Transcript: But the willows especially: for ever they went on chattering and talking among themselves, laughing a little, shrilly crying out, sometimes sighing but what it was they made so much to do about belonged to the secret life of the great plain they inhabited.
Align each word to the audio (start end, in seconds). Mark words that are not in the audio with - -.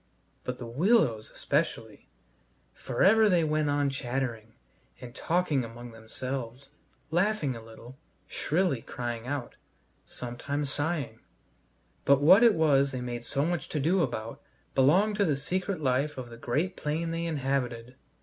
But 0.43 0.57
the 0.57 0.65
willows 0.65 1.29
especially: 1.29 2.09
for 2.73 3.03
ever 3.03 3.29
they 3.29 3.43
went 3.43 3.69
on 3.69 3.91
chattering 3.91 4.55
and 4.99 5.13
talking 5.13 5.63
among 5.63 5.91
themselves, 5.91 6.71
laughing 7.11 7.55
a 7.55 7.61
little, 7.61 7.99
shrilly 8.25 8.81
crying 8.81 9.27
out, 9.27 9.57
sometimes 10.03 10.71
sighing 10.71 11.19
but 12.03 12.19
what 12.19 12.41
it 12.41 12.55
was 12.55 12.91
they 12.91 12.99
made 13.01 13.23
so 13.23 13.45
much 13.45 13.69
to 13.69 13.79
do 13.79 14.01
about 14.01 14.41
belonged 14.73 15.17
to 15.17 15.25
the 15.25 15.35
secret 15.35 15.79
life 15.81 16.17
of 16.17 16.31
the 16.31 16.35
great 16.37 16.75
plain 16.75 17.11
they 17.11 17.25
inhabited. 17.27 17.95